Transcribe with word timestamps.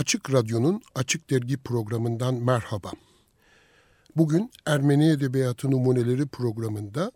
Açık 0.00 0.32
Radyo'nun 0.32 0.82
Açık 0.94 1.30
Dergi 1.30 1.56
programından 1.56 2.34
merhaba. 2.34 2.92
Bugün 4.16 4.50
Ermeni 4.66 5.10
Edebiyatı 5.10 5.70
Numuneleri 5.70 6.26
programında 6.26 7.12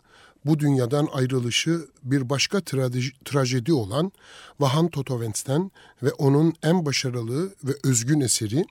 bu 0.46 0.58
dünyadan 0.58 1.08
ayrılışı 1.12 1.88
bir 2.02 2.30
başka 2.30 2.60
trajedi 3.24 3.72
olan 3.72 4.12
Vahan 4.60 4.88
Totovens'ten 4.88 5.70
ve 6.02 6.12
onun 6.12 6.54
en 6.62 6.86
başarılı 6.86 7.54
ve 7.64 7.72
özgün 7.84 8.20
eseri 8.20 8.64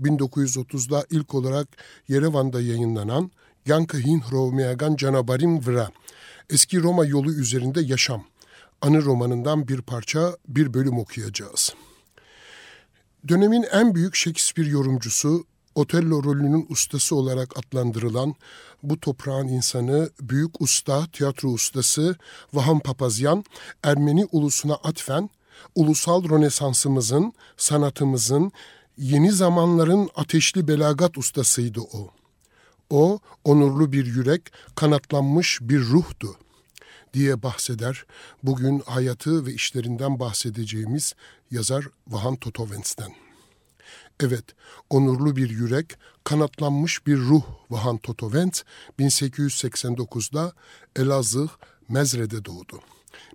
1930'da 0.00 1.06
ilk 1.10 1.34
olarak 1.34 1.68
Yerevan'da 2.08 2.60
yayınlanan 2.60 3.30
Yankahin 3.66 4.20
Hrovmeagan 4.20 4.96
Canabarim 4.96 5.66
Vra, 5.66 5.90
eski 6.50 6.82
Roma 6.82 7.04
yolu 7.04 7.32
üzerinde 7.32 7.80
yaşam, 7.80 8.24
anı 8.80 9.02
romanından 9.02 9.68
bir 9.68 9.82
parça, 9.82 10.36
bir 10.48 10.74
bölüm 10.74 10.98
okuyacağız. 10.98 11.74
Dönemin 13.28 13.62
en 13.72 13.94
büyük 13.94 14.14
Shakespeare 14.14 14.68
yorumcusu, 14.68 15.44
Otello 15.74 16.24
rolünün 16.24 16.66
ustası 16.68 17.16
olarak 17.16 17.58
adlandırılan 17.58 18.34
bu 18.82 19.00
toprağın 19.00 19.48
insanı, 19.48 20.10
büyük 20.20 20.60
usta, 20.60 21.06
tiyatro 21.12 21.48
ustası 21.48 22.16
Vahan 22.52 22.78
Papazyan, 22.78 23.44
Ermeni 23.82 24.26
ulusuna 24.32 24.74
atfen, 24.74 25.30
ulusal 25.74 26.28
rönesansımızın, 26.28 27.32
sanatımızın, 27.56 28.52
yeni 28.98 29.32
zamanların 29.32 30.10
ateşli 30.14 30.68
belagat 30.68 31.18
ustasıydı 31.18 31.80
o. 31.80 32.10
O, 32.90 33.18
onurlu 33.44 33.92
bir 33.92 34.06
yürek, 34.06 34.42
kanatlanmış 34.74 35.58
bir 35.60 35.80
ruhtu 35.80 36.36
diye 37.14 37.42
bahseder. 37.42 38.04
Bugün 38.42 38.82
hayatı 38.86 39.46
ve 39.46 39.52
işlerinden 39.52 40.20
bahsedeceğimiz 40.20 41.14
yazar 41.50 41.84
Vahan 42.06 42.36
Totovens'ten. 42.36 43.12
Evet, 44.20 44.44
onurlu 44.90 45.36
bir 45.36 45.50
yürek, 45.50 45.86
kanatlanmış 46.24 47.06
bir 47.06 47.16
ruh 47.16 47.42
Vahan 47.70 47.98
Totovent 47.98 48.62
1889'da 48.98 50.52
Elazığ, 50.96 51.48
Mezre'de 51.88 52.44
doğdu. 52.44 52.80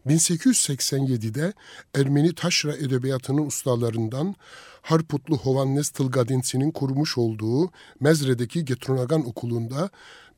1887'de 0.07 1.53
Ermeni 1.95 2.35
taşra 2.35 2.73
edebiyatının 2.73 3.45
ustalarından 3.45 4.35
Harputlu 4.81 5.37
Hovannes 5.37 5.89
Tılgadinsi'nin 5.89 6.71
kurmuş 6.71 7.17
olduğu 7.17 7.71
Mezre'deki 7.99 8.65
Getronagan 8.65 9.27
Okulu'nda 9.27 9.89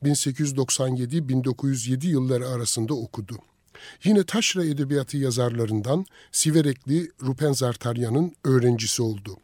1897-1907 0.04 2.06
yılları 2.06 2.48
arasında 2.48 2.94
okudu. 2.94 3.38
Yine 4.04 4.24
taşra 4.24 4.64
edebiyatı 4.64 5.16
yazarlarından 5.16 6.06
Siverekli 6.32 7.10
Rupen 7.22 7.52
Zartaryan'ın 7.52 8.32
öğrencisi 8.44 9.02
oldu. 9.02 9.36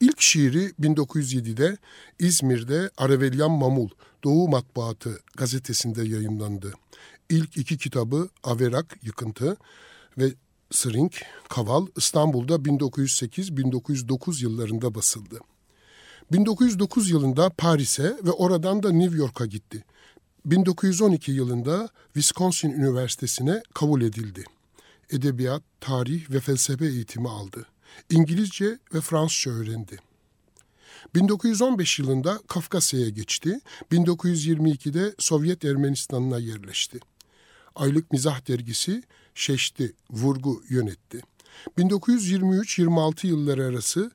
İlk 0.00 0.20
şiiri 0.20 0.72
1907'de 0.80 1.76
İzmir'de 2.18 2.90
Aravelyan 2.96 3.50
Mamul 3.50 3.88
Doğu 4.24 4.48
Matbaatı 4.48 5.18
gazetesinde 5.36 6.08
yayınlandı. 6.08 6.74
İlk 7.28 7.56
iki 7.56 7.78
kitabı 7.78 8.28
Averak 8.44 8.98
Yıkıntı 9.02 9.56
ve 10.18 10.32
Sırink 10.70 11.22
Kaval 11.48 11.86
İstanbul'da 11.96 12.54
1908-1909 12.54 14.42
yıllarında 14.42 14.94
basıldı. 14.94 15.40
1909 16.32 17.10
yılında 17.10 17.50
Paris'e 17.50 18.16
ve 18.24 18.30
oradan 18.30 18.82
da 18.82 18.92
New 18.92 19.16
York'a 19.16 19.46
gitti. 19.46 19.84
1912 20.44 21.32
yılında 21.32 21.88
Wisconsin 22.14 22.70
Üniversitesi'ne 22.70 23.62
kabul 23.74 24.02
edildi. 24.02 24.44
Edebiyat, 25.10 25.62
tarih 25.80 26.30
ve 26.30 26.40
felsefe 26.40 26.86
eğitimi 26.86 27.28
aldı. 27.28 27.66
İngilizce 28.10 28.78
ve 28.94 29.00
Fransızca 29.00 29.52
öğrendi. 29.52 29.98
1915 31.14 31.98
yılında 31.98 32.40
Kafkasya'ya 32.48 33.08
geçti. 33.08 33.60
1922'de 33.92 35.14
Sovyet 35.18 35.64
Ermenistan'ına 35.64 36.38
yerleşti. 36.38 37.00
Aylık 37.74 38.12
Mizah 38.12 38.48
dergisi 38.48 39.02
Şeşti, 39.34 39.92
Vurgu 40.10 40.62
yönetti. 40.68 41.22
1923-26 41.78 43.26
yılları 43.26 43.64
arası 43.64 44.10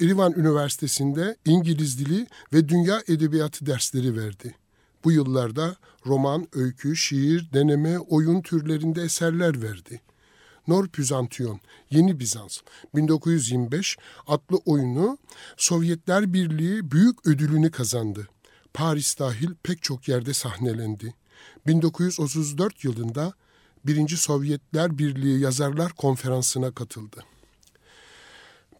Erivan 0.00 0.32
Üniversitesi'nde 0.32 1.36
İngiliz 1.44 1.98
dili 1.98 2.26
ve 2.52 2.68
dünya 2.68 3.02
edebiyatı 3.08 3.66
dersleri 3.66 4.16
verdi. 4.16 4.54
Bu 5.04 5.12
yıllarda 5.12 5.76
roman, 6.06 6.48
öykü, 6.52 6.96
şiir, 6.96 7.52
deneme, 7.52 7.98
oyun 7.98 8.42
türlerinde 8.42 9.02
eserler 9.02 9.62
verdi. 9.62 10.00
Norpüzantiyon, 10.68 11.60
Yeni 11.90 12.20
Bizans 12.20 12.58
1925 12.94 13.96
adlı 14.26 14.56
oyunu 14.64 15.18
Sovyetler 15.56 16.32
Birliği 16.32 16.90
büyük 16.90 17.26
ödülünü 17.26 17.70
kazandı. 17.70 18.28
Paris 18.74 19.18
dahil 19.18 19.50
pek 19.62 19.82
çok 19.82 20.08
yerde 20.08 20.34
sahnelendi. 20.34 21.14
1934 21.66 22.84
yılında 22.84 23.32
1. 23.84 24.16
Sovyetler 24.16 24.98
Birliği 24.98 25.40
Yazarlar 25.40 25.92
Konferansı'na 25.92 26.70
katıldı. 26.70 27.24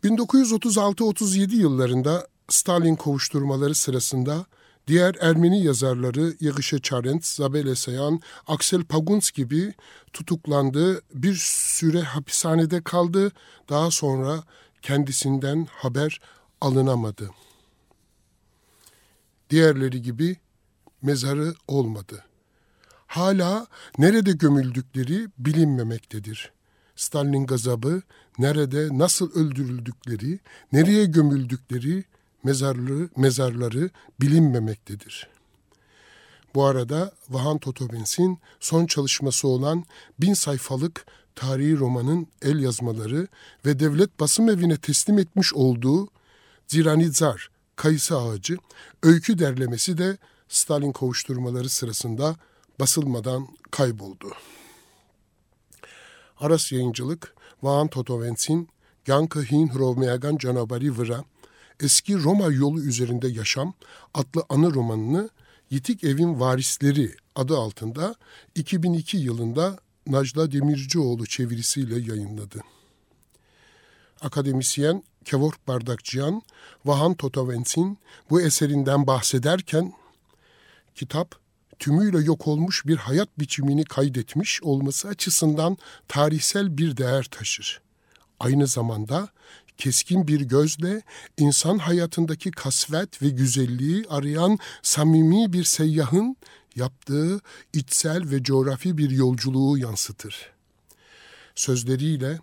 1936-37 0.05 1.55
yıllarında 1.55 2.29
Stalin 2.49 2.97
kovuşturmaları 2.97 3.75
sırasında 3.75 4.47
Diğer 4.87 5.15
Ermeni 5.21 5.65
yazarları 5.65 6.35
Yagışe 6.41 6.79
Çarent, 6.79 7.27
Zabel 7.27 7.67
Esayan, 7.67 8.21
Aksel 8.47 8.85
Paguns 8.85 9.31
gibi 9.31 9.75
tutuklandı. 10.13 11.03
Bir 11.15 11.35
süre 11.41 12.01
hapishanede 12.01 12.83
kaldı. 12.83 13.33
Daha 13.69 13.91
sonra 13.91 14.45
kendisinden 14.83 15.69
haber 15.71 16.21
alınamadı. 16.61 17.31
Diğerleri 19.51 20.03
gibi 20.03 20.37
mezarı 21.03 21.55
olmadı. 21.69 22.25
Hala 23.13 23.67
nerede 23.99 24.33
gömüldükleri 24.33 25.29
bilinmemektedir. 25.39 26.53
Stalin 26.97 27.47
gazabı 27.47 28.03
nerede, 28.39 28.89
nasıl 28.99 29.33
öldürüldükleri, 29.33 30.39
nereye 30.73 31.05
gömüldükleri 31.05 32.05
mezarları, 32.45 33.09
mezarları 33.17 33.91
bilinmemektedir. 34.21 35.29
Bu 36.55 36.65
arada 36.65 37.13
Vahan 37.29 37.59
Totobens'in 37.59 38.39
son 38.61 38.87
çalışması 38.87 39.49
olan 39.49 39.85
bin 40.21 40.35
sayfalık 40.35 41.07
tarihi 41.35 41.79
romanın 41.79 42.27
el 42.43 42.59
yazmaları 42.59 43.29
ve 43.67 43.81
devlet 43.81 44.21
basım 44.21 44.51
evine 44.51 44.77
teslim 44.77 45.19
etmiş 45.19 45.55
olduğu 45.55 46.09
Ziranizar, 46.69 47.51
Kayısı 47.77 48.19
Ağacı, 48.19 48.57
öykü 49.03 49.39
derlemesi 49.39 49.99
de 49.99 50.17
Stalin 50.49 50.93
kovuşturmaları 50.93 51.69
sırasında 51.69 52.37
basılmadan 52.81 53.49
kayboldu. 53.71 54.33
Aras 56.41 56.73
Yayıncılık, 56.73 57.35
Vahan 57.63 57.89
Totovens'in 57.89 58.69
Yanka 59.07 59.41
Hin 59.41 59.69
Hrovmeagan 59.69 60.37
Canabari 60.37 60.99
Vıra, 60.99 61.25
Eski 61.81 62.23
Roma 62.23 62.47
yolu 62.47 62.83
üzerinde 62.83 63.29
yaşam 63.29 63.75
adlı 64.15 64.45
anı 64.49 64.75
romanını 64.75 65.31
Yitik 65.71 66.05
Evin 66.05 66.41
Varisleri 66.41 67.15
adı 67.35 67.57
altında 67.57 68.15
2002 68.55 69.17
yılında 69.17 69.79
Najla 70.07 70.53
Demircioğlu 70.53 71.27
çevirisiyle 71.27 71.95
yayınladı. 72.13 72.61
Akademisyen 74.21 75.03
Kevor 75.25 75.53
Bardakçıyan, 75.69 76.43
Vahan 76.85 77.15
Totavens'in 77.15 77.99
bu 78.31 78.41
eserinden 78.41 79.07
bahsederken 79.07 79.93
kitap 80.95 81.42
tümüyle 81.83 82.19
yok 82.19 82.49
olmuş 82.49 82.87
bir 82.87 82.97
hayat 82.97 83.29
biçimini 83.39 83.85
kaydetmiş 83.85 84.63
olması 84.63 85.09
açısından 85.09 85.77
tarihsel 86.09 86.79
bir 86.79 86.97
değer 86.97 87.25
taşır. 87.25 87.81
Aynı 88.41 88.67
zamanda 88.67 89.29
keskin 89.79 90.29
bir 90.29 90.41
gözle 90.41 91.03
insan 91.39 91.79
hayatındaki 91.79 92.51
kasvet 92.51 93.23
ve 93.23 93.29
güzelliği 93.29 94.05
arayan 94.09 94.59
samimi 94.83 95.53
bir 95.53 95.65
seyyahın 95.65 96.37
yaptığı 96.77 97.41
içsel 97.73 98.31
ve 98.31 98.43
coğrafi 98.43 98.99
bir 98.99 99.11
yolculuğu 99.11 99.79
yansıtır. 99.79 100.51
Sözleriyle 101.55 102.39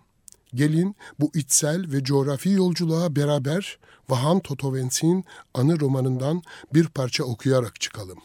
Gelin 0.54 0.96
bu 1.20 1.30
içsel 1.34 1.92
ve 1.92 2.04
coğrafi 2.04 2.50
yolculuğa 2.50 3.16
beraber 3.16 3.78
Vahan 4.08 4.40
Totovens'in 4.40 5.24
anı 5.54 5.80
romanından 5.80 6.42
bir 6.74 6.86
parça 6.86 7.24
okuyarak 7.24 7.80
çıkalım. 7.80 8.18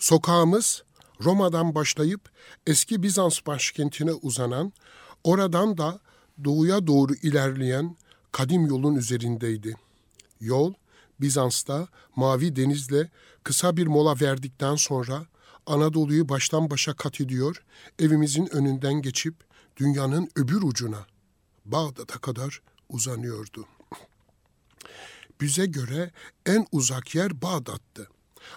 Sokağımız 0.00 0.82
Roma'dan 1.24 1.74
başlayıp 1.74 2.30
eski 2.66 3.02
Bizans 3.02 3.40
başkentine 3.46 4.12
uzanan, 4.12 4.72
oradan 5.24 5.78
da 5.78 6.00
doğuya 6.44 6.86
doğru 6.86 7.14
ilerleyen 7.14 7.96
kadim 8.32 8.66
yolun 8.66 8.94
üzerindeydi. 8.94 9.74
Yol 10.40 10.74
Bizans'ta 11.20 11.88
Mavi 12.16 12.56
Deniz'le 12.56 13.08
kısa 13.44 13.76
bir 13.76 13.86
mola 13.86 14.20
verdikten 14.20 14.76
sonra 14.76 15.26
Anadolu'yu 15.66 16.28
baştan 16.28 16.70
başa 16.70 16.94
kat 16.94 17.20
ediyor, 17.20 17.62
evimizin 17.98 18.46
önünden 18.54 18.94
geçip 18.94 19.34
dünyanın 19.76 20.28
öbür 20.36 20.62
ucuna, 20.62 21.06
Bağdat'a 21.64 22.18
kadar 22.18 22.62
uzanıyordu. 22.88 23.66
Bize 25.40 25.66
göre 25.66 26.10
en 26.46 26.66
uzak 26.72 27.14
yer 27.14 27.42
Bağdat'tı. 27.42 28.08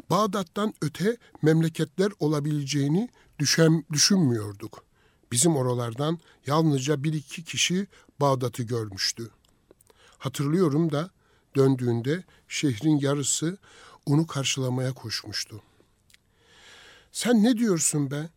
Bağdat'tan 0.09 0.73
öte 0.81 1.17
memleketler 1.41 2.11
olabileceğini 2.19 3.09
düşen, 3.39 3.83
düşünmüyorduk. 3.91 4.83
Bizim 5.31 5.55
oralardan 5.55 6.19
yalnızca 6.47 7.03
bir 7.03 7.13
iki 7.13 7.43
kişi 7.43 7.87
Bağdat'ı 8.19 8.63
görmüştü. 8.63 9.29
Hatırlıyorum 10.17 10.91
da 10.91 11.09
döndüğünde 11.55 12.23
şehrin 12.47 12.99
yarısı 12.99 13.57
onu 14.05 14.27
karşılamaya 14.27 14.93
koşmuştu. 14.93 15.61
Sen 17.11 17.43
ne 17.43 17.57
diyorsun 17.57 18.11
be? 18.11 18.29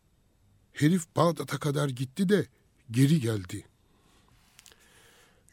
Herif 0.72 1.16
Bağdat'a 1.16 1.58
kadar 1.58 1.88
gitti 1.88 2.28
de 2.28 2.46
geri 2.90 3.20
geldi. 3.20 3.64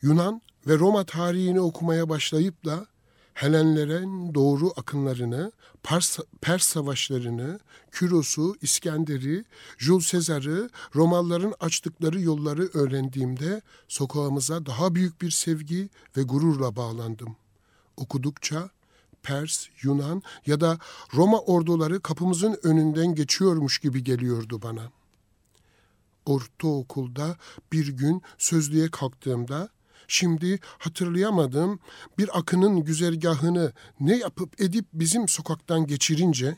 Yunan 0.02 0.42
ve 0.68 0.78
Roma 0.78 1.06
tarihini 1.06 1.62
okumaya 1.62 2.10
başlayıp 2.10 2.66
da 2.66 2.88
Helenlerin 3.34 4.34
doğru 4.34 4.74
akınlarını, 4.76 5.52
Pers, 5.84 6.20
Pers 6.42 6.64
savaşlarını, 6.64 7.60
Küros'u, 7.92 8.56
İskender'i, 8.62 9.46
Jules 9.78 10.06
Sezar'ı, 10.06 10.70
Romalıların 10.96 11.54
açtıkları 11.60 12.22
yolları 12.22 12.70
öğrendiğimde 12.74 13.62
sokağımıza 13.88 14.66
daha 14.66 14.96
büyük 14.96 15.22
bir 15.22 15.32
sevgi 15.32 15.90
ve 16.18 16.24
gururla 16.24 16.76
bağlandım. 16.76 17.36
Okudukça 17.98 18.70
Pers, 19.24 19.68
Yunan 19.82 20.24
ya 20.46 20.62
da 20.62 20.80
Roma 21.14 21.40
orduları 21.40 22.00
kapımızın 22.00 22.60
önünden 22.64 23.16
geçiyormuş 23.16 23.80
gibi 23.80 24.04
geliyordu 24.04 24.62
bana. 24.64 24.92
Ortaokulda 26.26 27.38
bir 27.72 27.88
gün 27.88 28.22
sözlüğe 28.38 28.92
kalktığımda 28.92 29.70
Şimdi 30.08 30.60
hatırlayamadığım 30.78 31.80
bir 32.18 32.40
akının 32.40 32.84
güzergahını 32.84 33.74
ne 34.00 34.18
yapıp 34.18 34.62
edip 34.62 34.86
bizim 34.94 35.28
sokaktan 35.28 35.88
geçirince 35.88 36.56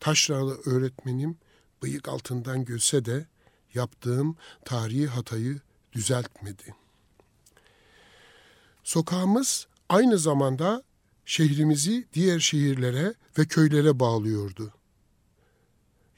taşralı 0.00 0.58
öğretmenim 0.66 1.38
bıyık 1.82 2.08
altından 2.08 2.64
gülse 2.64 3.04
de 3.04 3.26
yaptığım 3.74 4.36
tarihi 4.64 5.06
hatayı 5.06 5.60
düzeltmedi. 5.92 6.74
Sokağımız 8.84 9.66
aynı 9.88 10.18
zamanda 10.18 10.82
şehrimizi 11.24 12.06
diğer 12.14 12.38
şehirlere 12.38 13.14
ve 13.38 13.46
köylere 13.46 14.00
bağlıyordu. 14.00 14.72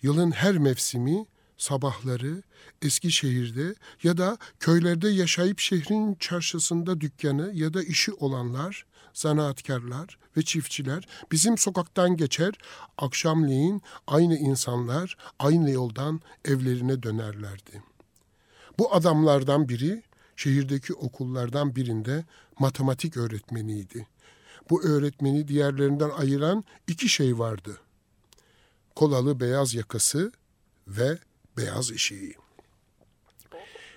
Yılın 0.03 0.31
her 0.31 0.59
mevsimi 0.59 1.27
sabahları 1.58 2.43
Eskişehir'de 2.82 3.75
ya 4.02 4.19
da 4.19 4.38
köylerde 4.60 5.08
yaşayıp 5.08 5.60
şehrin 5.60 6.14
çarşısında 6.14 7.00
dükkanı 7.00 7.50
ya 7.55 7.75
da 7.75 7.82
işi 7.82 8.12
olanlar, 8.12 8.87
zanaatkarlar 9.14 10.19
ve 10.37 10.43
çiftçiler 10.43 11.08
bizim 11.32 11.58
sokaktan 11.58 12.16
geçer, 12.16 12.55
akşamleyin 12.99 13.82
aynı 14.06 14.37
insanlar 14.37 15.16
aynı 15.38 15.70
yoldan 15.70 16.20
evlerine 16.44 17.02
dönerlerdi. 17.02 17.82
Bu 18.78 18.94
adamlardan 18.94 19.69
biri 19.69 20.02
şehirdeki 20.37 20.94
okullardan 20.94 21.76
birinde 21.76 22.25
matematik 22.58 23.16
öğretmeniydi. 23.16 24.06
Bu 24.70 24.84
öğretmeni 24.84 25.49
diğerlerinden 25.49 26.10
ayıran 26.10 26.64
iki 26.87 27.08
şey 27.08 27.38
vardı. 27.38 27.78
Kolalı 28.96 29.40
beyaz 29.40 29.75
yakası 29.75 30.32
ve 30.88 31.19
beyaz 31.58 31.93
eşeği. 31.93 32.34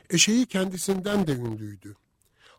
Eşeği 0.09 0.45
kendisinden 0.45 1.27
de 1.27 1.31
ünlüydü. 1.31 1.95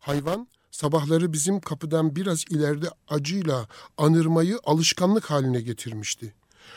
Hayvan 0.01 0.49
sabahları 0.71 1.33
bizim 1.33 1.61
kapıdan 1.61 2.17
biraz 2.17 2.45
ileride 2.51 2.89
acıyla 3.09 3.69
anırmayı 3.99 4.59
alışkanlık 4.65 5.31
haline 5.31 5.61
getirmişti. 5.61 6.35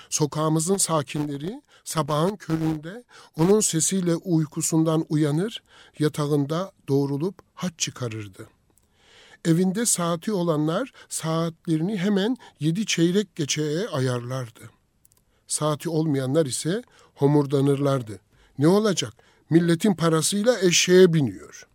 Sokağımızın 0.10 0.77
sakinleri 0.77 1.62
sabahın 1.83 2.36
köründe 2.36 3.04
onun 3.38 3.60
sesiyle 3.60 4.16
uykusundan 4.16 5.06
uyanır, 5.10 5.63
yatağında 6.00 6.72
doğrulup 6.88 7.39
haç 7.54 7.74
çıkarırdı. 7.77 8.48
Evinde 9.45 9.86
saati 9.86 10.31
olanlar 10.31 10.92
saatlerini 11.10 11.98
hemen 11.98 12.38
yedi 12.60 12.86
çeyrek 12.86 13.36
geçeye 13.36 13.88
ayarlardı. 13.88 14.75
Saati 15.48 15.90
olmayanlar 15.90 16.46
ise 16.46 16.84
homurdanırlardı. 17.16 18.20
Ne 18.60 18.68
olacak? 18.68 19.14
Milletin 19.50 19.94
parasıyla 19.94 20.60
eşeğe 20.60 21.14
biniyor. 21.14 21.68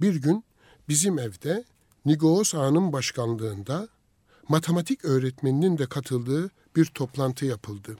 Bir 0.00 0.14
gün 0.14 0.44
bizim 0.88 1.18
evde 1.18 1.64
Nigoos 2.04 2.54
Ağa'nın 2.54 2.92
başkanlığında 2.92 3.88
matematik 4.48 5.04
öğretmeninin 5.04 5.78
de 5.78 5.86
katıldığı 5.86 6.50
bir 6.76 6.84
toplantı 6.84 7.46
yapıldı. 7.46 7.98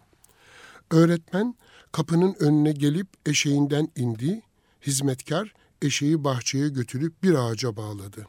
Öğretmen 0.91 1.55
kapının 1.93 2.37
önüne 2.41 2.73
gelip 2.73 3.07
eşeğinden 3.27 3.89
indi, 3.97 4.43
hizmetkar 4.87 5.55
eşeği 5.83 6.25
bahçeye 6.25 6.69
götürüp 6.69 7.23
bir 7.23 7.35
ağaca 7.35 7.77
bağladı. 7.77 8.27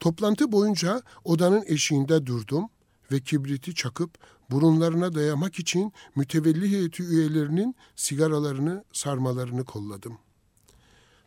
Toplantı 0.00 0.52
boyunca 0.52 1.02
odanın 1.24 1.64
eşiğinde 1.66 2.26
durdum 2.26 2.68
ve 3.12 3.20
kibriti 3.20 3.74
çakıp 3.74 4.10
burunlarına 4.50 5.14
dayamak 5.14 5.58
için 5.58 5.92
mütevelli 6.16 6.70
heyeti 6.70 7.02
üyelerinin 7.02 7.76
sigaralarını 7.96 8.84
sarmalarını 8.92 9.64
kolladım. 9.64 10.18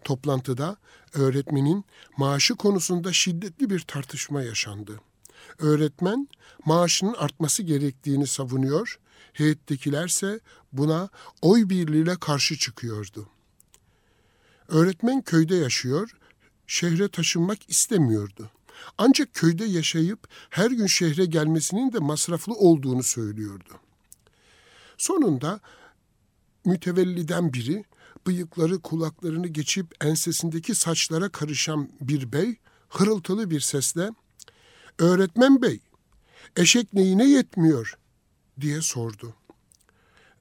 Toplantıda 0.03 0.77
öğretmenin 1.13 1.85
maaşı 2.17 2.55
konusunda 2.55 3.13
şiddetli 3.13 3.69
bir 3.69 3.79
tartışma 3.79 4.41
yaşandı. 4.41 4.99
Öğretmen 5.59 6.27
maaşının 6.65 7.13
artması 7.13 7.63
gerektiğini 7.63 8.27
savunuyor, 8.27 8.99
heyettekilerse 9.33 10.39
buna 10.73 11.09
oy 11.41 11.69
birliğiyle 11.69 12.15
karşı 12.15 12.57
çıkıyordu. 12.57 13.29
Öğretmen 14.67 15.21
köyde 15.21 15.55
yaşıyor, 15.55 16.09
şehre 16.67 17.07
taşınmak 17.07 17.69
istemiyordu. 17.69 18.51
Ancak 18.97 19.33
köyde 19.33 19.65
yaşayıp 19.65 20.27
her 20.49 20.71
gün 20.71 20.87
şehre 20.87 21.25
gelmesinin 21.25 21.93
de 21.93 21.99
masraflı 21.99 22.53
olduğunu 22.53 23.03
söylüyordu. 23.03 23.73
Sonunda 24.97 25.59
mütevelliden 26.65 27.53
biri 27.53 27.85
bıyıkları 28.27 28.79
kulaklarını 28.79 29.47
geçip 29.47 30.05
ensesindeki 30.05 30.75
saçlara 30.75 31.29
karışan 31.29 31.89
bir 32.01 32.31
bey 32.31 32.55
hırıltılı 32.89 33.49
bir 33.49 33.59
sesle 33.59 34.09
"Öğretmen 34.99 35.61
bey, 35.61 35.79
eşek 36.55 36.93
neyine 36.93 37.29
yetmiyor?" 37.29 37.97
diye 38.61 38.81
sordu. 38.81 39.35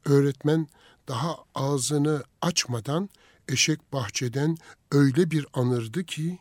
Öğretmen 0.04 0.68
daha 1.08 1.36
ağzını 1.54 2.22
açmadan 2.42 3.08
eşek 3.48 3.92
bahçeden 3.92 4.56
öyle 4.92 5.30
bir 5.30 5.46
anırdı 5.52 6.04
ki 6.04 6.38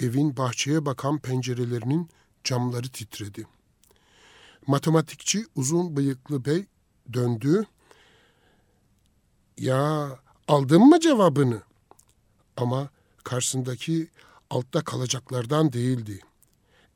evin 0.00 0.36
bahçeye 0.36 0.86
bakan 0.86 1.18
pencerelerinin 1.18 2.08
camları 2.44 2.88
titredi. 2.88 3.46
Matematikçi 4.66 5.46
uzun 5.54 5.96
bıyıklı 5.96 6.44
bey 6.44 6.66
döndü. 7.12 7.66
Ya 9.58 10.10
aldın 10.48 10.82
mı 10.82 11.00
cevabını? 11.00 11.62
Ama 12.56 12.90
karşısındaki 13.24 14.08
altta 14.50 14.84
kalacaklardan 14.84 15.72
değildi. 15.72 16.20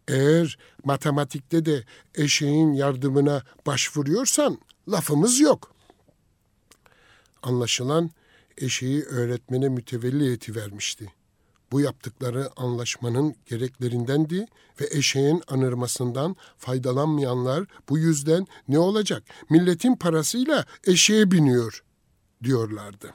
Eğer 0.09 0.59
matematikte 0.85 1.65
de 1.65 1.85
eşeğin 2.15 2.73
yardımına 2.73 3.43
başvuruyorsan 3.67 4.59
lafımız 4.89 5.41
yok. 5.41 5.75
Anlaşılan 7.43 8.11
eşeği 8.59 9.03
öğretmene 9.03 9.69
mütevelli 9.69 10.33
eti 10.33 10.57
vermişti. 10.57 11.13
Bu 11.73 11.81
yaptıkları 11.81 12.51
anlaşmanın 12.57 13.37
gereklerindendi 13.47 14.47
ve 14.81 14.89
eşeğin 14.91 15.43
anırmasından 15.49 16.37
faydalanmayanlar 16.59 17.67
bu 17.89 17.99
yüzden 17.99 18.47
ne 18.69 18.79
olacak 18.79 19.23
milletin 19.51 19.97
parasıyla 19.97 20.67
eşeğe 20.87 21.31
biniyor 21.31 21.85
diyorlardı. 22.45 23.15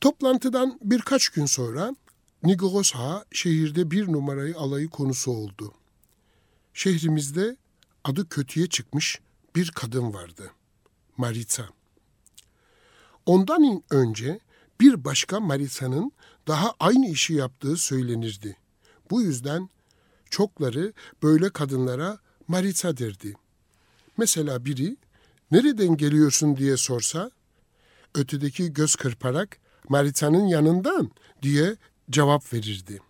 toplantıdan 0.00 0.78
birkaç 0.82 1.28
gün 1.28 1.46
sonra 1.46 1.96
Nigoros 2.42 2.96
Ağa 2.96 3.24
şehirde 3.32 3.90
bir 3.90 4.12
numarayı 4.12 4.56
alayı 4.56 4.88
konusu 4.88 5.30
oldu. 5.30 5.74
Şehrimizde 6.74 7.56
adı 8.04 8.28
kötüye 8.28 8.66
çıkmış 8.66 9.20
bir 9.56 9.70
kadın 9.70 10.14
vardı. 10.14 10.50
Maritza. 11.16 11.68
Ondan 13.26 13.82
önce 13.90 14.40
bir 14.80 15.04
başka 15.04 15.40
Maritsa'nın 15.40 16.12
daha 16.46 16.74
aynı 16.80 17.08
işi 17.08 17.34
yaptığı 17.34 17.76
söylenirdi. 17.76 18.56
Bu 19.10 19.22
yüzden 19.22 19.68
çokları 20.30 20.92
böyle 21.22 21.50
kadınlara 21.50 22.18
Maritza 22.48 22.96
derdi. 22.96 23.34
Mesela 24.16 24.64
biri 24.64 24.96
nereden 25.50 25.96
geliyorsun 25.96 26.56
diye 26.56 26.76
sorsa, 26.76 27.30
ötedeki 28.14 28.72
göz 28.72 28.96
kırparak 28.96 29.58
Maritsa'nın 29.88 30.46
yanından 30.46 31.10
diye 31.42 31.76
cevap 32.10 32.52
verirdi. 32.52 33.00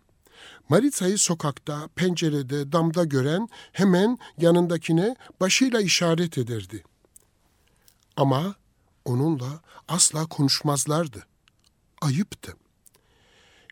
Maritsa'yı 0.69 1.17
sokakta, 1.17 1.87
pencerede, 1.95 2.71
damda 2.71 3.03
gören 3.03 3.49
hemen 3.71 4.17
yanındakine 4.37 5.15
başıyla 5.41 5.81
işaret 5.81 6.37
ederdi. 6.37 6.83
Ama 8.17 8.55
onunla 9.05 9.61
asla 9.87 10.25
konuşmazlardı. 10.25 11.28
Ayıptı. 12.01 12.53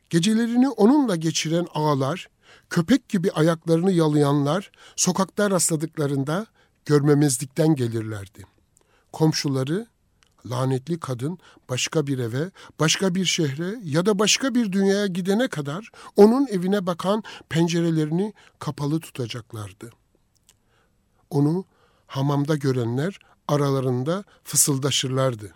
Gecelerini 0.09 0.69
onunla 0.69 1.15
geçiren 1.15 1.67
ağalar, 1.73 2.29
köpek 2.69 3.09
gibi 3.09 3.31
ayaklarını 3.31 3.91
yalayanlar 3.91 4.71
sokakta 4.95 5.51
rastladıklarında 5.51 6.47
görmemezlikten 6.85 7.75
gelirlerdi. 7.75 8.45
Komşuları 9.11 9.87
lanetli 10.45 10.99
kadın 10.99 11.37
başka 11.69 12.07
bir 12.07 12.19
eve, 12.19 12.51
başka 12.79 13.15
bir 13.15 13.25
şehre 13.25 13.79
ya 13.83 14.05
da 14.05 14.19
başka 14.19 14.55
bir 14.55 14.71
dünyaya 14.71 15.07
gidene 15.07 15.47
kadar 15.47 15.91
onun 16.15 16.47
evine 16.47 16.85
bakan 16.85 17.23
pencerelerini 17.49 18.33
kapalı 18.59 18.99
tutacaklardı. 18.99 19.91
Onu 21.29 21.65
hamamda 22.07 22.55
görenler 22.55 23.19
aralarında 23.47 24.23
fısıldaşırlardı. 24.43 25.53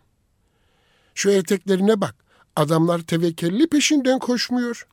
Şu 1.16 1.30
eteklerine 1.30 2.02
bak, 2.02 2.16
adamlar 2.56 3.00
tevekkelli 3.00 3.70
peşinden 3.70 4.20
koşmuyor. 4.20 4.88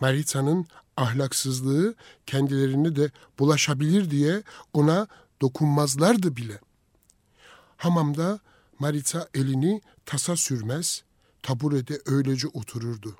Maritsa'nın 0.00 0.66
ahlaksızlığı 0.96 1.94
kendilerini 2.26 2.96
de 2.96 3.10
bulaşabilir 3.38 4.10
diye 4.10 4.42
ona 4.72 5.06
dokunmazlardı 5.40 6.36
bile. 6.36 6.60
Hamamda 7.76 8.40
Maritza 8.78 9.28
elini 9.34 9.80
tasa 10.06 10.36
sürmez, 10.36 11.02
taburede 11.42 12.00
öylece 12.06 12.48
otururdu. 12.48 13.16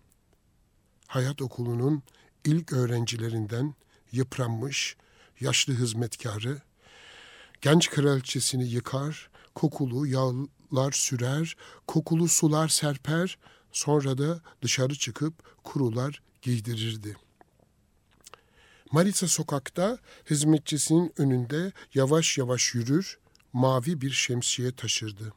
Hayat 1.07 1.43
okulunun 1.43 2.03
ilk 2.45 2.73
öğrencilerinden 2.73 3.75
yıpranmış, 4.13 4.97
yaşlı 5.41 5.75
hizmetkarı, 5.75 6.61
genç 7.61 7.91
kraliçesini 7.91 8.69
yıkar, 8.69 9.31
kokulu 9.55 10.07
yağlar 10.75 10.93
sürer, 10.93 11.57
kokulu 11.87 12.29
sular 12.29 12.69
serper, 12.69 13.39
sonra 13.73 14.19
da 14.19 14.41
dışarı 14.63 14.95
çıkıp 14.95 15.35
kurular 15.65 16.23
giydirirdi. 16.43 17.17
Maritza 18.93 19.29
sokakta 19.29 19.99
hizmetçisinin 20.31 21.13
önünde 21.19 21.73
yavaş 21.95 22.39
yavaş 22.39 22.75
yürür, 22.75 23.19
mavi 23.53 24.01
bir 24.01 24.11
şemsiye 24.11 24.73
taşırdı. 24.73 25.33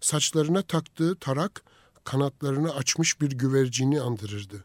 Saçlarına 0.00 0.62
taktığı 0.62 1.16
tarak 1.16 1.62
kanatlarını 2.04 2.74
açmış 2.74 3.20
bir 3.20 3.30
güvercini 3.30 4.00
andırırdı. 4.00 4.64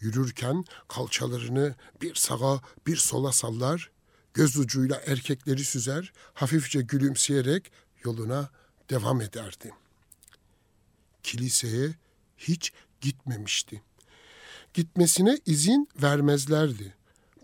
Yürürken 0.00 0.64
kalçalarını 0.88 1.74
bir 2.02 2.14
sağa 2.14 2.60
bir 2.86 2.96
sola 2.96 3.32
sallar, 3.32 3.90
göz 4.34 4.56
ucuyla 4.56 5.02
erkekleri 5.06 5.64
süzer, 5.64 6.12
hafifçe 6.34 6.80
gülümseyerek 6.80 7.72
yoluna 8.04 8.50
devam 8.90 9.20
ederdi. 9.20 9.72
Kiliseye 11.22 11.94
hiç 12.38 12.72
gitmemişti. 13.00 13.82
Gitmesine 14.74 15.38
izin 15.46 15.88
vermezlerdi. 16.02 16.94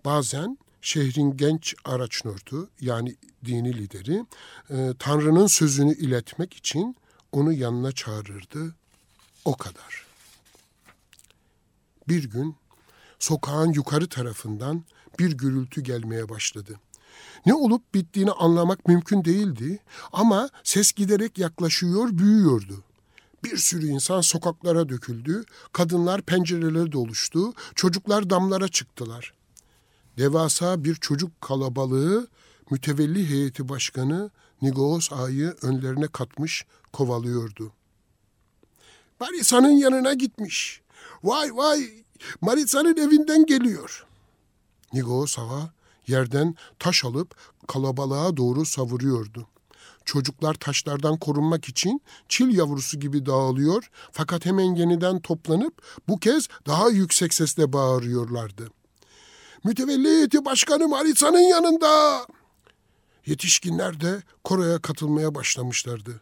Bazen 0.05 0.57
şehrin 0.81 1.37
genç 1.37 1.75
araç 1.85 2.25
nörtü 2.25 2.67
yani 2.81 3.15
dini 3.45 3.77
lideri 3.77 4.25
e, 4.69 4.93
Tanrı'nın 4.99 5.47
sözünü 5.47 5.95
iletmek 5.95 6.53
için 6.53 6.95
onu 7.31 7.53
yanına 7.53 7.91
çağırırdı. 7.91 8.75
O 9.45 9.57
kadar. 9.57 10.05
Bir 12.07 12.23
gün 12.23 12.55
sokağın 13.19 13.73
yukarı 13.73 14.07
tarafından 14.07 14.83
bir 15.19 15.31
gürültü 15.31 15.81
gelmeye 15.81 16.29
başladı. 16.29 16.79
Ne 17.45 17.53
olup 17.53 17.93
bittiğini 17.93 18.31
anlamak 18.31 18.87
mümkün 18.87 19.25
değildi 19.25 19.79
ama 20.11 20.49
ses 20.63 20.91
giderek 20.91 21.37
yaklaşıyor, 21.37 22.09
büyüyordu. 22.17 22.83
Bir 23.43 23.57
sürü 23.57 23.87
insan 23.87 24.21
sokaklara 24.21 24.89
döküldü, 24.89 25.43
kadınlar 25.73 26.21
pencerelere 26.21 26.91
doluştu, 26.91 27.53
çocuklar 27.75 28.29
damlara 28.29 28.67
çıktılar. 28.67 29.33
Devasa 30.17 30.83
bir 30.83 30.95
çocuk 30.95 31.41
kalabalığı 31.41 32.27
mütevelli 32.71 33.29
heyeti 33.29 33.69
başkanı 33.69 34.31
Nigos 34.61 35.11
Ağa'yı 35.11 35.55
önlerine 35.61 36.07
katmış 36.07 36.65
kovalıyordu. 36.93 37.71
Marisa'nın 39.19 39.71
yanına 39.71 40.13
gitmiş. 40.13 40.81
Vay 41.23 41.49
vay 41.53 41.89
Marisa'nın 42.41 42.97
evinden 42.97 43.45
geliyor. 43.45 44.05
Nigos 44.93 45.39
Ağa 45.39 45.73
yerden 46.07 46.55
taş 46.79 47.05
alıp 47.05 47.35
kalabalığa 47.67 48.37
doğru 48.37 48.65
savuruyordu. 48.65 49.47
Çocuklar 50.05 50.53
taşlardan 50.53 51.17
korunmak 51.17 51.69
için 51.69 52.01
çil 52.29 52.57
yavrusu 52.57 52.99
gibi 52.99 53.25
dağılıyor 53.25 53.89
fakat 54.11 54.45
hemen 54.45 54.75
yeniden 54.75 55.19
toplanıp 55.19 55.81
bu 56.07 56.19
kez 56.19 56.47
daha 56.67 56.89
yüksek 56.89 57.33
sesle 57.33 57.73
bağırıyorlardı. 57.73 58.69
Mütevelli 59.63 60.07
heyeti 60.07 60.45
başkanı 60.45 60.87
Marisa'nın 60.87 61.39
yanında. 61.39 62.25
Yetişkinler 63.25 64.01
de 64.01 64.23
koroya 64.43 64.79
katılmaya 64.79 65.35
başlamışlardı. 65.35 66.21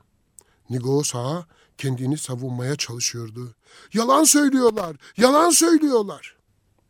Nigos 0.70 1.16
Ağa 1.16 1.46
kendini 1.78 2.18
savunmaya 2.18 2.76
çalışıyordu. 2.76 3.56
Yalan 3.94 4.24
söylüyorlar, 4.24 4.96
yalan 5.18 5.50
söylüyorlar. 5.50 6.36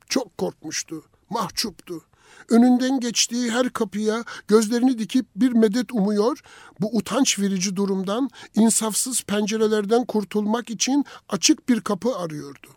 Çok 0.10 0.38
korkmuştu, 0.38 1.04
mahcuptu. 1.30 2.02
Önünden 2.50 3.00
geçtiği 3.00 3.52
her 3.52 3.70
kapıya 3.70 4.24
gözlerini 4.48 5.00
dikip 5.00 5.26
bir 5.36 5.52
medet 5.52 5.92
umuyor, 5.92 6.42
bu 6.80 6.98
utanç 6.98 7.40
verici 7.40 7.76
durumdan, 7.76 8.30
insafsız 8.56 9.24
pencerelerden 9.24 10.06
kurtulmak 10.06 10.70
için 10.70 11.06
açık 11.30 11.70
bir 11.70 11.82
kapı 11.82 12.16
arıyordu. 12.16 12.68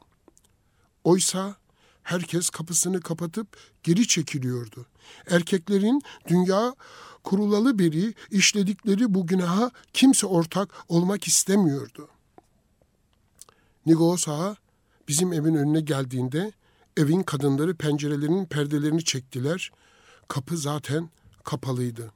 Oysa 1.05 1.57
herkes 2.03 2.51
kapısını 2.51 3.01
kapatıp 3.01 3.57
geri 3.83 4.09
çekiliyordu. 4.09 4.87
Erkeklerin 5.31 6.03
dünya 6.29 6.75
kurulalı 7.25 7.79
beri 7.79 8.15
işledikleri 8.31 9.15
bu 9.15 9.27
günaha 9.27 9.71
kimse 9.93 10.27
ortak 10.27 10.69
olmak 10.89 11.27
istemiyordu. 11.29 12.09
Nigos 13.87 14.29
Ağa 14.29 14.57
bizim 15.09 15.33
evin 15.33 15.55
önüne 15.55 15.81
geldiğinde 15.81 16.53
evin 16.97 17.23
kadınları 17.23 17.75
pencerelerinin 17.75 18.47
perdelerini 18.47 19.05
çektiler. 19.05 19.73
Kapı 20.29 20.57
zaten 20.57 21.11
kapalıydı. 21.45 22.13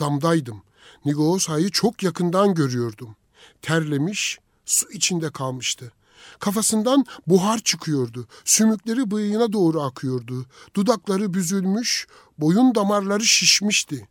Damdaydım. 0.00 0.62
Nigos 1.04 1.50
Ağa'yı 1.50 1.70
çok 1.70 2.02
yakından 2.02 2.54
görüyordum. 2.54 3.16
Terlemiş, 3.62 4.38
su 4.66 4.90
içinde 4.92 5.30
kalmıştı. 5.30 5.92
Kafasından 6.38 7.04
buhar 7.26 7.58
çıkıyordu. 7.58 8.26
Sümükleri 8.44 9.10
bıyığına 9.10 9.52
doğru 9.52 9.82
akıyordu. 9.82 10.46
Dudakları 10.74 11.34
büzülmüş, 11.34 12.06
boyun 12.38 12.74
damarları 12.74 13.24
şişmişti. 13.24 14.08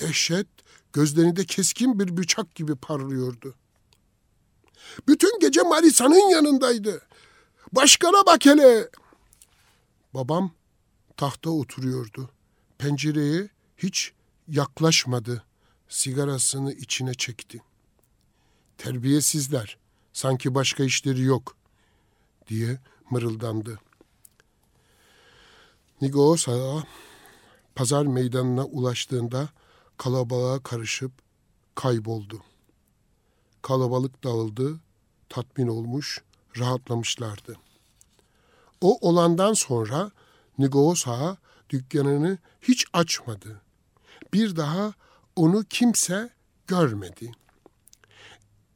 Dehşet 0.00 0.46
gözlerinde 0.92 1.44
keskin 1.44 1.98
bir 1.98 2.16
bıçak 2.16 2.54
gibi 2.54 2.74
parlıyordu. 2.74 3.54
Bütün 5.08 5.40
gece 5.40 5.62
Marisa'nın 5.62 6.30
yanındaydı. 6.30 7.02
Başkana 7.72 8.26
bak 8.26 8.46
hele. 8.46 8.88
Babam 10.14 10.50
tahta 11.16 11.50
oturuyordu. 11.50 12.30
Pencereye 12.78 13.48
hiç 13.76 14.12
yaklaşmadı. 14.48 15.44
Sigarasını 15.88 16.72
içine 16.72 17.14
çekti. 17.14 17.62
Terbiyesizler, 18.78 19.78
sanki 20.12 20.54
başka 20.54 20.84
işleri 20.84 21.22
yok 21.22 21.56
diye 22.48 22.80
mırıldandı. 23.10 23.80
Nigos 26.00 26.48
Ağa 26.48 26.84
pazar 27.74 28.06
meydanına 28.06 28.64
ulaştığında 28.64 29.48
kalabalığa 29.96 30.62
karışıp 30.62 31.12
kayboldu. 31.74 32.42
Kalabalık 33.62 34.24
dağıldı, 34.24 34.80
tatmin 35.28 35.68
olmuş, 35.68 36.22
rahatlamışlardı. 36.58 37.63
O 38.84 39.08
olandan 39.08 39.52
sonra 39.52 40.10
Nigos 40.58 41.08
Ağa 41.08 41.36
dükkanını 41.70 42.38
hiç 42.62 42.86
açmadı. 42.92 43.60
Bir 44.32 44.56
daha 44.56 44.94
onu 45.36 45.64
kimse 45.70 46.30
görmedi. 46.66 47.32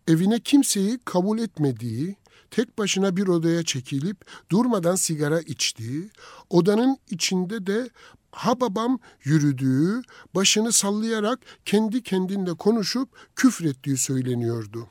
Evine 0.07 0.41
kimseyi 0.41 0.99
kabul 1.05 1.39
etmediği, 1.39 2.17
tek 2.51 2.79
başına 2.79 3.17
bir 3.17 3.29
odaya 3.29 3.63
çekilip 3.63 4.25
durmadan 4.51 4.95
sigara 4.95 5.41
içtiği, 5.41 6.11
odanın 6.51 6.99
içinde 7.11 7.67
de 7.67 7.91
ha 8.33 8.61
babam 8.61 8.99
yürüdüğü, 9.25 10.03
başını 10.35 10.73
sallayarak 10.73 11.41
kendi 11.65 12.03
kendinle 12.03 12.55
konuşup 12.55 13.09
küfrettiği 13.37 13.97
söyleniyordu. 13.97 14.89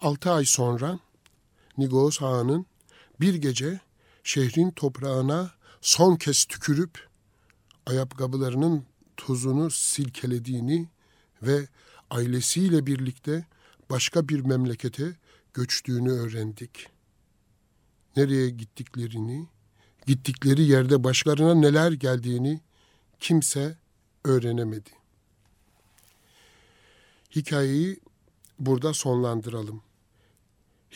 Altı 0.00 0.30
ay 0.30 0.44
sonra 0.44 0.98
Nigos 1.78 2.22
Ağa'nın 2.22 2.66
bir 3.20 3.34
gece 3.34 3.80
şehrin 4.24 4.70
toprağına 4.70 5.50
son 5.80 6.16
kez 6.16 6.44
tükürüp 6.44 7.08
ayakkabılarının 7.86 8.84
tozunu 9.16 9.70
silkelediğini 9.70 10.88
ve 11.42 11.68
ailesiyle 12.10 12.86
birlikte 12.86 13.46
başka 13.90 14.28
bir 14.28 14.40
memlekete 14.40 15.16
göçtüğünü 15.54 16.10
öğrendik. 16.10 16.88
Nereye 18.16 18.50
gittiklerini, 18.50 19.48
gittikleri 20.06 20.62
yerde 20.62 21.04
başlarına 21.04 21.54
neler 21.54 21.92
geldiğini 21.92 22.60
kimse 23.20 23.78
öğrenemedi. 24.24 24.90
Hikayeyi 27.36 28.00
burada 28.58 28.94
sonlandıralım. 28.94 29.82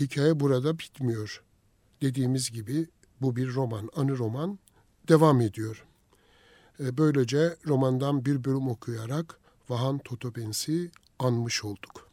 Hikaye 0.00 0.40
burada 0.40 0.78
bitmiyor. 0.78 1.42
Dediğimiz 2.02 2.50
gibi 2.50 2.86
bu 3.20 3.36
bir 3.36 3.54
roman, 3.54 3.88
anı 3.96 4.18
roman 4.18 4.58
devam 5.08 5.40
ediyor. 5.40 5.84
E, 6.80 6.98
böylece 6.98 7.56
romandan 7.66 8.24
bir 8.24 8.44
bölüm 8.44 8.68
okuyarak 8.68 9.38
Vahan 9.68 9.98
Totobens'i 9.98 10.90
anmış 11.18 11.64
olduk. 11.64 12.08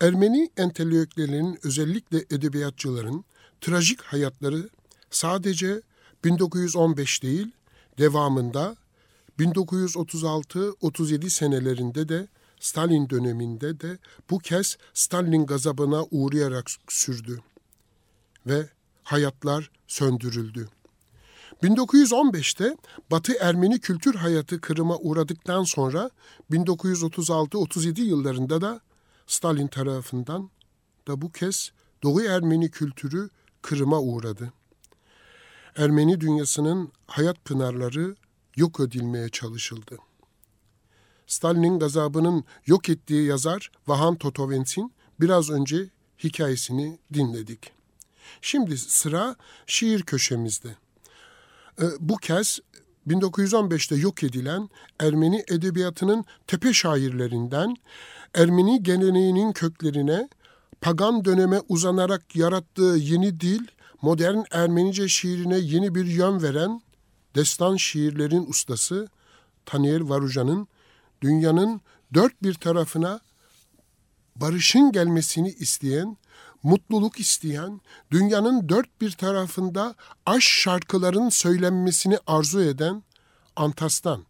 Ermeni 0.00 0.50
entelektüellerinin 0.56 1.58
özellikle 1.62 2.18
edebiyatçıların 2.18 3.24
trajik 3.60 4.02
hayatları 4.02 4.68
sadece 5.10 5.82
1915 6.24 7.22
değil, 7.22 7.52
devamında 7.98 8.76
1936-37 9.38 11.30
senelerinde 11.30 12.08
de 12.08 12.28
Stalin 12.60 13.10
döneminde 13.10 13.80
de 13.80 13.98
bu 14.30 14.38
kez 14.38 14.76
Stalin 14.94 15.46
gazabına 15.46 16.04
uğrayarak 16.10 16.70
sürdü 16.88 17.40
ve 18.46 18.68
hayatlar 19.02 19.70
söndürüldü. 19.86 20.68
1915'te 21.62 22.76
Batı 23.10 23.32
Ermeni 23.40 23.80
kültür 23.80 24.14
hayatı 24.14 24.60
kırıma 24.60 24.96
uğradıktan 24.96 25.64
sonra 25.64 26.10
1936-37 26.50 28.00
yıllarında 28.00 28.60
da 28.60 28.80
Stalin 29.26 29.66
tarafından 29.66 30.50
da 31.08 31.22
bu 31.22 31.32
kez 31.32 31.72
Doğu 32.02 32.22
Ermeni 32.22 32.70
kültürü 32.70 33.30
kırıma 33.62 34.00
uğradı. 34.00 34.52
Ermeni 35.76 36.20
dünyasının 36.20 36.92
hayat 37.06 37.44
pınarları 37.44 38.16
yok 38.56 38.80
edilmeye 38.80 39.28
çalışıldı. 39.28 39.98
Stalin'in 41.26 41.78
gazabının 41.78 42.44
yok 42.66 42.88
ettiği 42.88 43.26
yazar 43.26 43.70
Vahan 43.86 44.16
Totovens'in 44.16 44.92
biraz 45.20 45.50
önce 45.50 45.90
hikayesini 46.24 46.98
dinledik. 47.14 47.72
Şimdi 48.42 48.78
sıra 48.78 49.36
şiir 49.66 50.02
köşemizde. 50.02 50.76
Ee, 51.80 51.84
bu 52.00 52.16
kez 52.16 52.60
1915'te 53.08 53.96
yok 53.96 54.24
edilen 54.24 54.68
Ermeni 55.00 55.44
edebiyatının 55.48 56.24
tepe 56.46 56.72
şairlerinden 56.72 57.76
Ermeni 58.34 58.82
geleneğinin 58.82 59.52
köklerine 59.52 60.28
pagan 60.80 61.24
döneme 61.24 61.60
uzanarak 61.68 62.36
yarattığı 62.36 62.96
yeni 62.98 63.40
dil, 63.40 63.66
modern 64.02 64.38
Ermenice 64.50 65.08
şiirine 65.08 65.58
yeni 65.58 65.94
bir 65.94 66.04
yön 66.04 66.42
veren 66.42 66.82
destan 67.34 67.76
şiirlerin 67.76 68.46
ustası 68.46 69.08
Taniel 69.66 70.08
Varujan'ın 70.08 70.68
dünyanın 71.22 71.80
dört 72.14 72.42
bir 72.42 72.54
tarafına 72.54 73.20
barışın 74.36 74.92
gelmesini 74.92 75.48
isteyen 75.48 76.16
mutluluk 76.62 77.20
isteyen, 77.20 77.80
dünyanın 78.10 78.68
dört 78.68 79.00
bir 79.00 79.10
tarafında 79.10 79.94
aşk 80.26 80.48
şarkıların 80.48 81.28
söylenmesini 81.28 82.18
arzu 82.26 82.62
eden 82.62 83.02
Antas'tan 83.56 84.24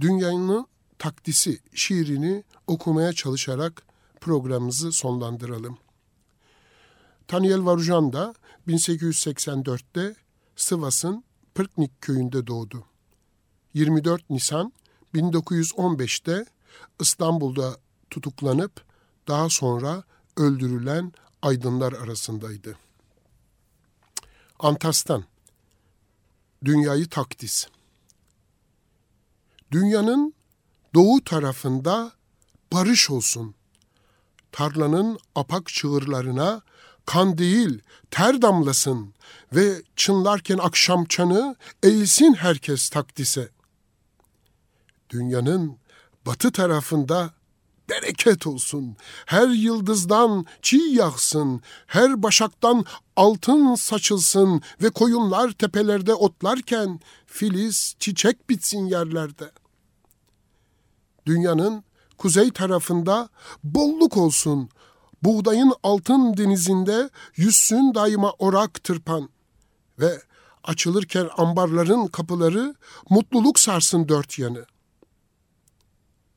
dünyanın 0.00 0.66
taktisi 0.98 1.60
şiirini 1.74 2.44
okumaya 2.66 3.12
çalışarak 3.12 3.82
programımızı 4.20 4.92
sonlandıralım. 4.92 5.78
Taniel 7.28 7.64
Varujan 7.64 8.12
da 8.12 8.34
1884'te 8.68 10.14
Sivas'ın 10.56 11.24
Pırknik 11.54 12.00
köyünde 12.00 12.46
doğdu. 12.46 12.84
24 13.74 14.30
Nisan 14.30 14.72
1915'te 15.14 16.46
İstanbul'da 17.00 17.76
tutuklanıp 18.10 18.84
daha 19.28 19.48
sonra 19.48 20.02
öldürülen 20.36 21.12
aydınlar 21.42 21.92
arasındaydı. 21.92 22.78
Antastan, 24.58 25.24
dünyayı 26.64 27.08
takdis. 27.08 27.66
Dünyanın 29.70 30.34
doğu 30.94 31.24
tarafında 31.24 32.12
barış 32.72 33.10
olsun. 33.10 33.54
Tarlanın 34.52 35.18
apak 35.34 35.66
çığırlarına 35.66 36.62
kan 37.06 37.38
değil 37.38 37.82
ter 38.10 38.42
damlasın 38.42 39.14
ve 39.54 39.82
çınlarken 39.96 40.58
akşam 40.58 41.04
çanı 41.04 41.56
eğilsin 41.82 42.34
herkes 42.34 42.88
takdise. 42.88 43.48
Dünyanın 45.10 45.78
batı 46.26 46.52
tarafında 46.52 47.34
bereket 47.88 48.46
olsun. 48.46 48.96
Her 49.26 49.48
yıldızdan 49.48 50.46
çiğ 50.62 50.76
yağsın, 50.76 51.62
her 51.86 52.22
başaktan 52.22 52.84
altın 53.16 53.74
saçılsın 53.74 54.62
ve 54.82 54.90
koyunlar 54.90 55.50
tepelerde 55.50 56.14
otlarken 56.14 57.00
filiz, 57.26 57.94
çiçek 57.98 58.50
bitsin 58.50 58.86
yerlerde. 58.86 59.50
Dünyanın 61.26 61.84
kuzey 62.18 62.50
tarafında 62.50 63.28
bolluk 63.64 64.16
olsun. 64.16 64.68
Buğdayın 65.22 65.72
altın 65.82 66.36
denizinde 66.36 67.10
yüzsün 67.36 67.94
daima 67.94 68.30
orak 68.38 68.84
tırpan 68.84 69.28
ve 69.98 70.22
açılırken 70.64 71.28
ambarların 71.36 72.06
kapıları 72.06 72.74
mutluluk 73.10 73.58
sarsın 73.58 74.08
dört 74.08 74.38
yanı. 74.38 74.66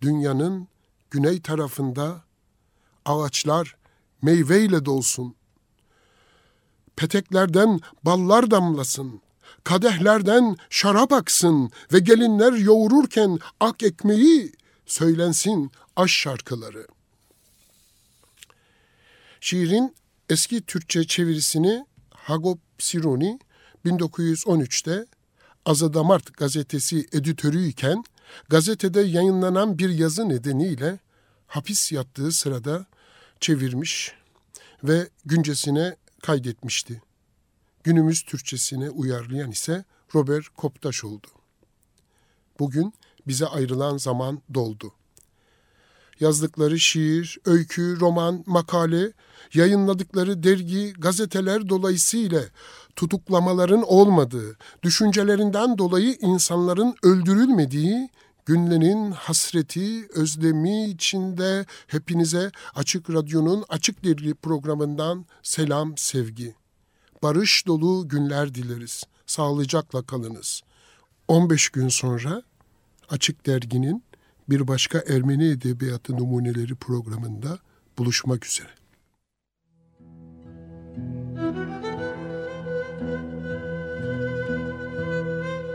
Dünyanın 0.02 0.68
güney 1.12 1.42
tarafında 1.42 2.22
ağaçlar 3.06 3.76
meyveyle 4.22 4.86
dolsun. 4.86 5.36
Peteklerden 6.96 7.80
ballar 8.04 8.52
damlasın, 8.52 9.22
kadehlerden 9.64 10.58
şarap 10.70 11.14
aksın 11.14 11.72
ve 11.94 12.00
gelinler 12.00 12.54
yoğururken 12.54 13.40
ak 13.60 13.84
ekmeği 13.84 14.54
söylensin 14.86 15.72
aş 15.96 16.12
şarkıları. 16.12 16.88
Şiirin 19.42 19.96
eski 20.30 20.62
Türkçe 20.62 21.08
çevirisini 21.08 21.86
Hagop 22.10 22.60
Sironi 22.80 23.40
1913'te 23.86 25.06
Azadamart 25.66 26.38
gazetesi 26.38 27.08
editörüyken 27.12 28.04
gazetede 28.50 29.02
yayınlanan 29.02 29.80
bir 29.80 29.90
yazı 29.90 30.30
nedeniyle 30.30 31.00
hapis 31.48 31.92
yattığı 31.92 32.32
sırada 32.32 32.86
çevirmiş 33.40 34.14
ve 34.84 35.10
güncesine 35.26 35.96
kaydetmişti. 36.22 37.02
Günümüz 37.84 38.22
Türkçesine 38.22 38.90
uyarlayan 38.90 39.52
ise 39.52 39.84
Robert 40.16 40.50
Koptaş 40.50 41.04
oldu. 41.04 41.28
Bugün 42.60 42.94
bize 43.28 43.46
ayrılan 43.48 43.98
zaman 43.98 44.42
doldu. 44.54 44.94
Yazdıkları 46.20 46.80
şiir, 46.80 47.38
öykü, 47.46 48.00
roman, 48.00 48.44
makale, 48.46 49.12
yayınladıkları 49.54 50.44
dergi, 50.44 50.94
gazeteler 50.94 51.70
dolayısıyla 51.70 52.42
tutuklamaların 52.96 53.84
olmadığı, 53.88 54.58
düşüncelerinden 54.84 55.78
dolayı 55.78 56.18
insanların 56.22 56.96
öldürülmediği 57.04 58.10
Günlerin 58.46 59.12
hasreti, 59.12 60.08
özlemi 60.14 60.86
içinde 60.86 61.66
hepinize 61.88 62.52
Açık 62.76 63.10
Radyo'nun 63.10 63.66
Açık 63.70 64.04
Dergi 64.04 64.34
programından 64.34 65.26
selam, 65.44 65.98
sevgi. 65.98 66.56
Barış 67.24 67.68
dolu 67.68 68.08
günler 68.10 68.56
dileriz. 68.56 69.04
Sağlıcakla 69.26 70.02
kalınız. 70.02 70.62
15 71.28 71.70
gün 71.70 71.88
sonra 71.88 72.44
Açık 73.10 73.46
Dergi'nin 73.46 74.04
bir 74.50 74.68
başka 74.68 75.04
Ermeni 75.10 75.48
Edebiyatı 75.48 76.14
Numuneleri 76.14 76.76
programında 76.76 77.60
buluşmak 77.98 78.46
üzere. 78.46 78.70